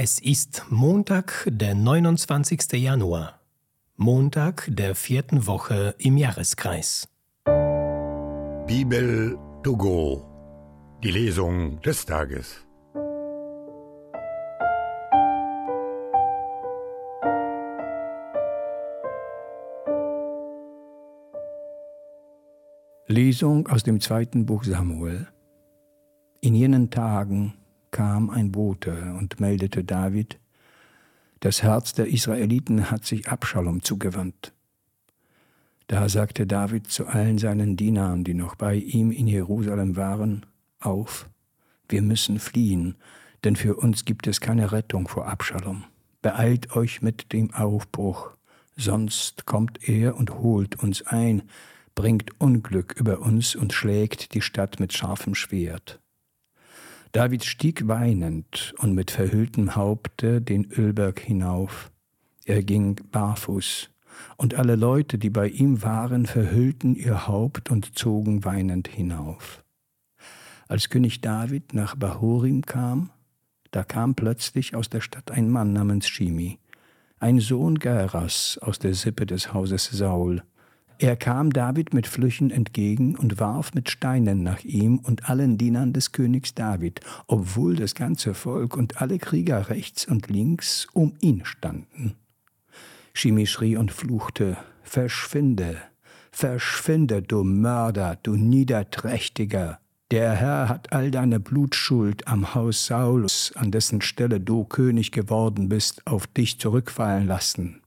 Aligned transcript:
Es 0.00 0.20
ist 0.20 0.64
Montag, 0.70 1.44
der 1.50 1.74
29. 1.74 2.74
Januar, 2.74 3.40
Montag 3.96 4.68
der 4.68 4.94
vierten 4.94 5.48
Woche 5.48 5.96
im 5.98 6.16
Jahreskreis. 6.16 7.08
Bibel 8.68 9.36
to 9.64 9.76
go, 9.76 10.24
die 11.02 11.10
Lesung 11.10 11.80
des 11.80 12.06
Tages. 12.06 12.64
Lesung 23.08 23.66
aus 23.66 23.82
dem 23.82 23.98
zweiten 24.00 24.46
Buch 24.46 24.62
Samuel. 24.62 25.26
In 26.40 26.54
jenen 26.54 26.88
Tagen 26.88 27.54
kam 27.90 28.30
ein 28.30 28.52
Bote 28.52 29.14
und 29.18 29.40
meldete 29.40 29.84
David, 29.84 30.38
das 31.40 31.62
Herz 31.62 31.92
der 31.92 32.08
Israeliten 32.08 32.90
hat 32.90 33.04
sich 33.04 33.28
Abschalom 33.28 33.82
zugewandt. 33.82 34.52
Da 35.86 36.08
sagte 36.08 36.46
David 36.46 36.90
zu 36.90 37.06
allen 37.06 37.38
seinen 37.38 37.76
Dienern, 37.76 38.24
die 38.24 38.34
noch 38.34 38.56
bei 38.56 38.74
ihm 38.74 39.10
in 39.10 39.26
Jerusalem 39.26 39.96
waren, 39.96 40.44
auf, 40.80 41.30
wir 41.88 42.02
müssen 42.02 42.38
fliehen, 42.38 42.96
denn 43.44 43.56
für 43.56 43.76
uns 43.76 44.04
gibt 44.04 44.26
es 44.26 44.40
keine 44.40 44.72
Rettung 44.72 45.08
vor 45.08 45.28
Abschalom. 45.28 45.84
Beeilt 46.20 46.74
euch 46.74 47.00
mit 47.02 47.32
dem 47.32 47.54
Aufbruch, 47.54 48.32
sonst 48.76 49.46
kommt 49.46 49.88
er 49.88 50.16
und 50.16 50.34
holt 50.40 50.82
uns 50.82 51.02
ein, 51.06 51.42
bringt 51.94 52.40
Unglück 52.40 52.94
über 52.98 53.20
uns 53.20 53.56
und 53.56 53.72
schlägt 53.72 54.34
die 54.34 54.42
Stadt 54.42 54.80
mit 54.80 54.92
scharfem 54.92 55.34
Schwert. 55.34 56.00
David 57.12 57.44
stieg 57.44 57.88
weinend 57.88 58.74
und 58.78 58.94
mit 58.94 59.10
verhülltem 59.10 59.74
Haupte 59.74 60.42
den 60.42 60.70
Ölberg 60.70 61.20
hinauf. 61.20 61.90
Er 62.44 62.62
ging 62.62 62.96
barfuß, 63.10 63.90
und 64.36 64.54
alle 64.54 64.76
Leute, 64.76 65.18
die 65.18 65.30
bei 65.30 65.48
ihm 65.48 65.82
waren, 65.82 66.26
verhüllten 66.26 66.94
ihr 66.94 67.26
Haupt 67.26 67.70
und 67.70 67.98
zogen 67.98 68.44
weinend 68.44 68.88
hinauf. 68.88 69.64
Als 70.66 70.88
König 70.90 71.20
David 71.20 71.72
nach 71.72 71.94
Bahurim 71.94 72.62
kam, 72.62 73.10
da 73.70 73.84
kam 73.84 74.14
plötzlich 74.14 74.74
aus 74.74 74.88
der 74.88 75.00
Stadt 75.00 75.30
ein 75.30 75.50
Mann 75.50 75.72
namens 75.72 76.08
Shimi, 76.08 76.58
ein 77.18 77.40
Sohn 77.40 77.78
Geras 77.78 78.58
aus 78.60 78.78
der 78.78 78.94
Sippe 78.94 79.26
des 79.26 79.52
Hauses 79.52 79.84
Saul, 79.84 80.42
er 81.00 81.16
kam 81.16 81.52
David 81.52 81.94
mit 81.94 82.08
Flüchen 82.08 82.50
entgegen 82.50 83.14
und 83.14 83.38
warf 83.38 83.72
mit 83.72 83.88
Steinen 83.88 84.42
nach 84.42 84.64
ihm 84.64 84.98
und 84.98 85.30
allen 85.30 85.56
Dienern 85.56 85.92
des 85.92 86.10
Königs 86.10 86.54
David, 86.54 87.00
obwohl 87.28 87.76
das 87.76 87.94
ganze 87.94 88.34
Volk 88.34 88.76
und 88.76 89.00
alle 89.00 89.18
Krieger 89.18 89.70
rechts 89.70 90.06
und 90.06 90.28
links 90.28 90.88
um 90.92 91.14
ihn 91.20 91.44
standen. 91.44 92.16
Shimi 93.14 93.46
schrie 93.46 93.76
und 93.76 93.92
fluchte, 93.92 94.56
Verschwinde, 94.82 95.76
verschwinde, 96.32 97.22
du 97.22 97.44
Mörder, 97.44 98.18
du 98.22 98.34
Niederträchtiger. 98.34 99.78
Der 100.10 100.32
Herr 100.32 100.68
hat 100.68 100.92
all 100.92 101.10
deine 101.12 101.38
Blutschuld 101.38 102.26
am 102.26 102.54
Haus 102.54 102.86
Saulus, 102.86 103.52
an 103.54 103.70
dessen 103.70 104.00
Stelle 104.00 104.40
du 104.40 104.64
König 104.64 105.12
geworden 105.12 105.68
bist, 105.68 106.06
auf 106.06 106.26
dich 106.26 106.58
zurückfallen 106.58 107.26
lassen. 107.26 107.82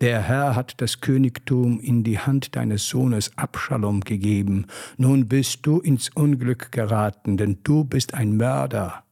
Der 0.00 0.20
Herr 0.20 0.54
hat 0.54 0.80
das 0.82 1.00
Königtum 1.00 1.80
in 1.80 2.04
die 2.04 2.18
Hand 2.18 2.54
deines 2.54 2.86
Sohnes 2.86 3.36
Abschalom 3.36 4.00
gegeben. 4.00 4.66
Nun 4.98 5.26
bist 5.26 5.64
du 5.64 5.80
ins 5.80 6.10
Unglück 6.10 6.70
geraten, 6.70 7.38
denn 7.38 7.58
du 7.62 7.84
bist 7.84 8.12
ein 8.12 8.36
Mörder. 8.36 9.04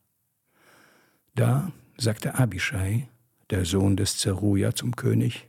Da 1.35 1.73
sagte 1.97 2.35
Abishai, 2.35 3.09
der 3.49 3.65
Sohn 3.65 3.97
des 3.97 4.19
Zeruja, 4.19 4.75
zum 4.75 4.95
König, 4.95 5.49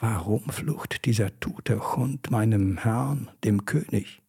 Warum 0.00 0.48
flucht 0.50 1.06
dieser 1.06 1.40
tote 1.40 1.96
Hund 1.96 2.30
meinem 2.30 2.78
Herrn, 2.78 3.30
dem 3.42 3.64
König? 3.64 4.22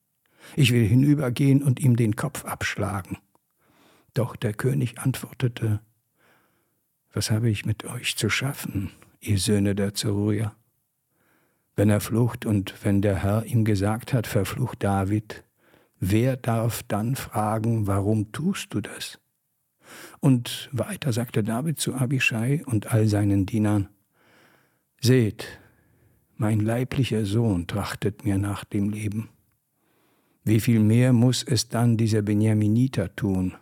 Ich 0.55 0.71
will 0.71 0.87
hinübergehen 0.87 1.61
und 1.61 1.79
ihm 1.79 1.95
den 1.95 2.15
Kopf 2.15 2.45
abschlagen. 2.45 3.17
Doch 4.13 4.35
der 4.35 4.53
König 4.53 4.97
antwortete, 4.97 5.81
Was 7.13 7.29
habe 7.29 7.49
ich 7.49 7.65
mit 7.65 7.83
euch 7.83 8.15
zu 8.15 8.29
schaffen? 8.29 8.91
Ihr 9.19 9.37
Söhne 9.37 9.75
der 9.75 9.93
Zeruja. 9.93 10.55
Wenn 11.75 11.89
er 11.89 12.01
flucht 12.01 12.45
und 12.45 12.73
wenn 12.83 13.01
der 13.01 13.23
Herr 13.23 13.45
ihm 13.45 13.63
gesagt 13.63 14.13
hat, 14.13 14.27
verflucht 14.27 14.83
David, 14.83 15.43
wer 15.99 16.37
darf 16.37 16.83
dann 16.83 17.15
fragen, 17.15 17.87
warum 17.87 18.31
tust 18.31 18.73
du 18.73 18.81
das? 18.81 19.19
Und 20.19 20.69
weiter 20.71 21.13
sagte 21.13 21.43
David 21.43 21.79
zu 21.79 21.93
Abishai 21.93 22.63
und 22.65 22.93
all 22.93 23.07
seinen 23.07 23.45
Dienern, 23.45 23.89
Seht, 25.01 25.59
mein 26.35 26.59
leiblicher 26.59 27.25
Sohn 27.25 27.67
trachtet 27.67 28.25
mir 28.25 28.37
nach 28.37 28.65
dem 28.65 28.89
Leben. 28.89 29.29
Wie 30.43 30.59
viel 30.59 30.79
mehr 30.79 31.13
muss 31.13 31.43
es 31.43 31.69
dann 31.69 31.95
dieser 31.95 32.21
Benjaminiter 32.21 33.15
tun? 33.15 33.55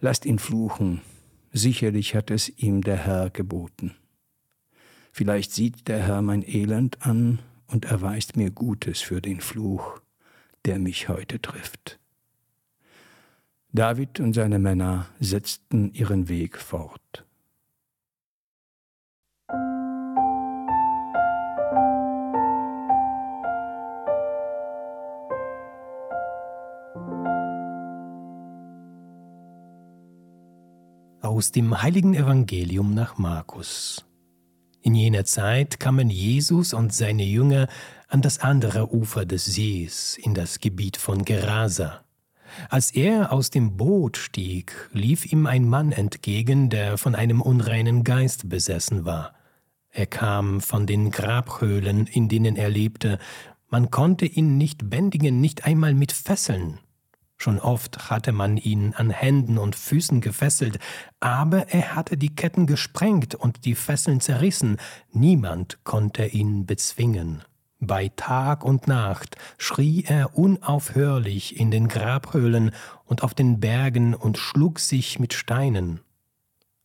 Lasst 0.00 0.26
ihn 0.26 0.38
fluchen, 0.38 1.00
sicherlich 1.52 2.14
hat 2.14 2.30
es 2.30 2.48
ihm 2.48 2.82
der 2.82 2.98
Herr 2.98 3.30
geboten. 3.30 3.96
Vielleicht 5.18 5.50
sieht 5.50 5.88
der 5.88 5.98
Herr 5.98 6.22
mein 6.22 6.48
Elend 6.48 7.04
an 7.04 7.40
und 7.66 7.86
erweist 7.86 8.36
mir 8.36 8.52
Gutes 8.52 9.00
für 9.00 9.20
den 9.20 9.40
Fluch, 9.40 9.98
der 10.64 10.78
mich 10.78 11.08
heute 11.08 11.42
trifft. 11.42 11.98
David 13.72 14.20
und 14.20 14.32
seine 14.32 14.60
Männer 14.60 15.08
setzten 15.18 15.92
ihren 15.92 16.28
Weg 16.28 16.56
fort. 16.56 17.24
Aus 31.20 31.50
dem 31.50 31.82
heiligen 31.82 32.14
Evangelium 32.14 32.94
nach 32.94 33.18
Markus. 33.18 34.07
In 34.80 34.94
jener 34.94 35.24
Zeit 35.24 35.80
kamen 35.80 36.10
Jesus 36.10 36.72
und 36.72 36.92
seine 36.92 37.24
Jünger 37.24 37.68
an 38.08 38.22
das 38.22 38.38
andere 38.38 38.94
Ufer 38.94 39.26
des 39.26 39.44
Sees, 39.44 40.16
in 40.16 40.34
das 40.34 40.60
Gebiet 40.60 40.96
von 40.96 41.24
Gerasa. 41.24 42.00
Als 42.70 42.90
er 42.90 43.32
aus 43.32 43.50
dem 43.50 43.76
Boot 43.76 44.16
stieg, 44.16 44.88
lief 44.92 45.30
ihm 45.30 45.46
ein 45.46 45.68
Mann 45.68 45.92
entgegen, 45.92 46.70
der 46.70 46.96
von 46.96 47.14
einem 47.14 47.42
unreinen 47.42 48.04
Geist 48.04 48.48
besessen 48.48 49.04
war. 49.04 49.34
Er 49.90 50.06
kam 50.06 50.60
von 50.60 50.86
den 50.86 51.10
Grabhöhlen, 51.10 52.06
in 52.06 52.28
denen 52.28 52.56
er 52.56 52.70
lebte, 52.70 53.18
man 53.70 53.90
konnte 53.90 54.24
ihn 54.24 54.56
nicht 54.56 54.88
bändigen, 54.88 55.40
nicht 55.40 55.66
einmal 55.66 55.92
mit 55.92 56.12
Fesseln. 56.12 56.78
Schon 57.40 57.60
oft 57.60 58.10
hatte 58.10 58.32
man 58.32 58.56
ihn 58.56 58.94
an 58.94 59.10
Händen 59.10 59.58
und 59.58 59.76
Füßen 59.76 60.20
gefesselt, 60.20 60.80
aber 61.20 61.68
er 61.68 61.94
hatte 61.94 62.16
die 62.16 62.34
Ketten 62.34 62.66
gesprengt 62.66 63.36
und 63.36 63.64
die 63.64 63.76
Fesseln 63.76 64.20
zerrissen, 64.20 64.76
niemand 65.12 65.78
konnte 65.84 66.26
ihn 66.26 66.66
bezwingen. 66.66 67.42
Bei 67.78 68.10
Tag 68.16 68.64
und 68.64 68.88
Nacht 68.88 69.36
schrie 69.56 70.02
er 70.04 70.36
unaufhörlich 70.36 71.60
in 71.60 71.70
den 71.70 71.86
Grabhöhlen 71.86 72.72
und 73.04 73.22
auf 73.22 73.34
den 73.34 73.60
Bergen 73.60 74.14
und 74.14 74.36
schlug 74.36 74.80
sich 74.80 75.20
mit 75.20 75.32
Steinen. 75.32 76.00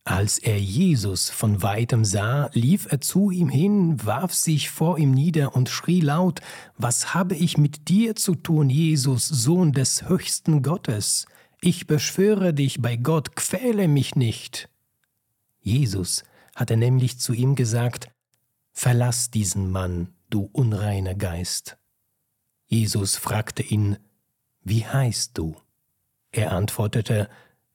Als 0.06 0.38
er 0.38 0.60
Jesus 0.60 1.30
von 1.30 1.62
weitem 1.62 2.04
sah, 2.04 2.50
lief 2.52 2.86
er 2.92 3.00
zu 3.00 3.30
ihm 3.30 3.48
hin, 3.48 4.04
warf 4.04 4.34
sich 4.34 4.68
vor 4.68 4.98
ihm 4.98 5.12
nieder 5.12 5.56
und 5.56 5.70
schrie 5.70 6.00
laut, 6.00 6.40
Was 6.76 7.14
habe 7.14 7.34
ich 7.34 7.56
mit 7.56 7.88
dir 7.88 8.14
zu 8.14 8.34
tun, 8.34 8.68
Jesus, 8.68 9.26
Sohn 9.26 9.72
des 9.72 10.06
höchsten 10.06 10.62
Gottes? 10.62 11.24
Ich 11.62 11.86
beschwöre 11.86 12.52
dich 12.52 12.82
bei 12.82 12.96
Gott, 12.96 13.34
quäle 13.34 13.88
mich 13.88 14.14
nicht. 14.14 14.68
Jesus 15.60 16.22
hatte 16.54 16.76
nämlich 16.76 17.18
zu 17.18 17.32
ihm 17.32 17.54
gesagt, 17.54 18.10
Verlass 18.72 19.30
diesen 19.30 19.70
Mann, 19.70 20.12
du 20.28 20.50
unreiner 20.52 21.14
Geist. 21.14 21.78
Jesus 22.66 23.16
fragte 23.16 23.62
ihn, 23.62 23.96
Wie 24.62 24.84
heißt 24.84 25.38
du? 25.38 25.56
Er 26.30 26.52
antwortete, 26.52 27.30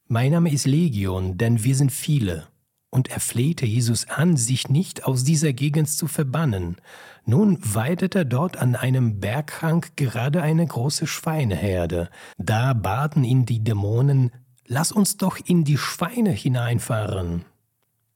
mein 0.09 0.31
Name 0.31 0.51
ist 0.51 0.65
Legion, 0.65 1.37
denn 1.37 1.63
wir 1.63 1.75
sind 1.75 1.91
viele. 1.91 2.47
Und 2.89 3.09
er 3.09 3.19
flehte 3.19 3.67
Jesus 3.67 4.09
an, 4.09 4.35
sich 4.35 4.67
nicht 4.67 5.05
aus 5.05 5.23
dieser 5.23 5.53
Gegend 5.53 5.87
zu 5.87 6.07
verbannen. 6.07 6.77
Nun 7.25 7.59
weidete 7.61 8.25
dort 8.25 8.57
an 8.57 8.75
einem 8.75 9.19
Berghang 9.19 9.85
gerade 9.95 10.41
eine 10.41 10.65
große 10.65 11.05
Schweineherde. 11.05 12.09
Da 12.39 12.73
baten 12.73 13.23
ihn 13.23 13.45
die 13.45 13.63
Dämonen, 13.63 14.31
Lass 14.65 14.91
uns 14.91 15.17
doch 15.17 15.37
in 15.43 15.63
die 15.63 15.77
Schweine 15.77 16.31
hineinfahren. 16.31 17.45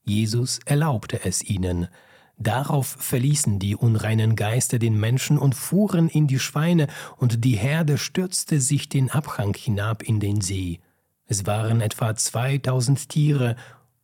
Jesus 0.02 0.60
erlaubte 0.64 1.24
es 1.24 1.42
ihnen. 1.42 1.88
Darauf 2.36 2.96
verließen 2.98 3.60
die 3.60 3.76
unreinen 3.76 4.34
Geister 4.34 4.80
den 4.80 4.98
Menschen 4.98 5.38
und 5.38 5.54
fuhren 5.54 6.08
in 6.08 6.26
die 6.26 6.38
Schweine, 6.40 6.88
und 7.16 7.44
die 7.44 7.56
Herde 7.56 7.98
stürzte 7.98 8.60
sich 8.60 8.88
den 8.88 9.10
Abhang 9.10 9.54
hinab 9.54 10.02
in 10.02 10.18
den 10.18 10.40
See. 10.40 10.80
Es 11.26 11.46
waren 11.46 11.80
etwa 11.80 12.14
2000 12.14 13.08
Tiere 13.08 13.56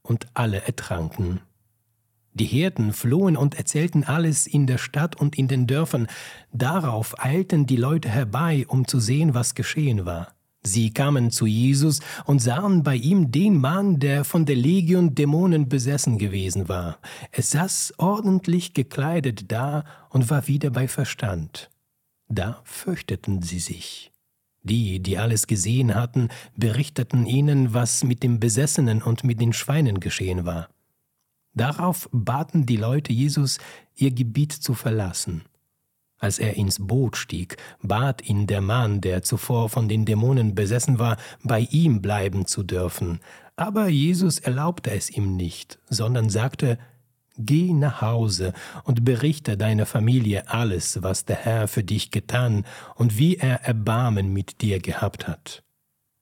und 0.02 0.26
alle 0.34 0.62
ertranken. 0.62 1.40
Die 2.32 2.46
Hirten 2.46 2.92
flohen 2.92 3.36
und 3.36 3.56
erzählten 3.56 4.04
alles 4.04 4.46
in 4.46 4.66
der 4.66 4.78
Stadt 4.78 5.16
und 5.16 5.36
in 5.36 5.48
den 5.48 5.66
Dörfern. 5.66 6.06
Darauf 6.52 7.22
eilten 7.22 7.66
die 7.66 7.76
Leute 7.76 8.08
herbei, 8.08 8.64
um 8.68 8.86
zu 8.86 9.00
sehen, 9.00 9.34
was 9.34 9.54
geschehen 9.54 10.06
war. 10.06 10.34
Sie 10.62 10.92
kamen 10.92 11.30
zu 11.30 11.46
Jesus 11.46 12.00
und 12.26 12.38
sahen 12.40 12.82
bei 12.82 12.94
ihm 12.94 13.32
den 13.32 13.56
Mann, 13.56 13.98
der 13.98 14.24
von 14.24 14.44
der 14.44 14.56
Legion 14.56 15.14
Dämonen 15.14 15.68
besessen 15.68 16.18
gewesen 16.18 16.68
war. 16.68 16.98
Er 17.32 17.42
saß 17.42 17.94
ordentlich 17.96 18.74
gekleidet 18.74 19.50
da 19.50 19.84
und 20.10 20.28
war 20.28 20.46
wieder 20.48 20.70
bei 20.70 20.86
Verstand. 20.86 21.70
Da 22.28 22.60
fürchteten 22.64 23.42
sie 23.42 23.58
sich. 23.58 24.12
Die, 24.62 25.00
die 25.00 25.18
alles 25.18 25.46
gesehen 25.46 25.94
hatten, 25.94 26.28
berichteten 26.56 27.26
ihnen, 27.26 27.72
was 27.72 28.04
mit 28.04 28.22
dem 28.22 28.40
Besessenen 28.40 29.02
und 29.02 29.24
mit 29.24 29.40
den 29.40 29.52
Schweinen 29.52 30.00
geschehen 30.00 30.44
war. 30.44 30.68
Darauf 31.54 32.08
baten 32.12 32.66
die 32.66 32.76
Leute 32.76 33.12
Jesus, 33.12 33.58
ihr 33.96 34.12
Gebiet 34.12 34.52
zu 34.52 34.74
verlassen. 34.74 35.42
Als 36.18 36.38
er 36.38 36.54
ins 36.54 36.86
Boot 36.86 37.16
stieg, 37.16 37.56
bat 37.82 38.28
ihn 38.28 38.46
der 38.46 38.60
Mann, 38.60 39.00
der 39.00 39.22
zuvor 39.22 39.70
von 39.70 39.88
den 39.88 40.04
Dämonen 40.04 40.54
besessen 40.54 40.98
war, 40.98 41.16
bei 41.42 41.60
ihm 41.70 42.02
bleiben 42.02 42.44
zu 42.44 42.62
dürfen. 42.62 43.20
Aber 43.56 43.88
Jesus 43.88 44.38
erlaubte 44.38 44.90
es 44.90 45.10
ihm 45.10 45.36
nicht, 45.36 45.78
sondern 45.88 46.28
sagte, 46.28 46.78
Geh 47.42 47.72
nach 47.72 48.02
Hause 48.02 48.52
und 48.84 49.04
berichte 49.04 49.56
deiner 49.56 49.86
Familie 49.86 50.48
alles, 50.48 51.02
was 51.02 51.24
der 51.24 51.36
Herr 51.36 51.68
für 51.68 51.82
dich 51.82 52.10
getan 52.10 52.64
und 52.94 53.18
wie 53.18 53.36
er 53.36 53.64
Erbarmen 53.64 54.32
mit 54.32 54.60
dir 54.60 54.78
gehabt 54.78 55.26
hat. 55.26 55.62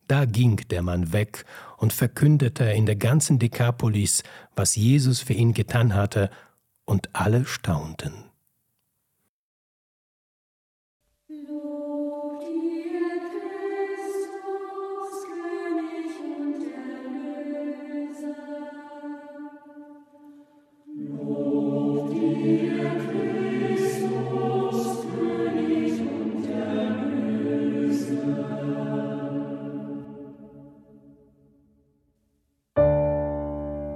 Da 0.07 0.25
ging 0.25 0.57
der 0.71 0.83
Mann 0.83 1.13
weg 1.13 1.45
und 1.77 1.93
verkündete 1.93 2.65
in 2.65 2.87
der 2.87 2.97
ganzen 2.97 3.39
Dekapolis, 3.39 4.23
was 4.57 4.77
Jesus 4.77 5.21
für 5.21 5.35
ihn 5.35 5.53
getan 5.53 5.95
hatte, 5.95 6.31
und 6.85 7.15
alle 7.15 7.45
staunten. 7.45 8.28